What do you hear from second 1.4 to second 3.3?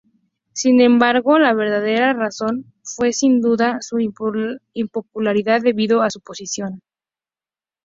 verdadera razón fue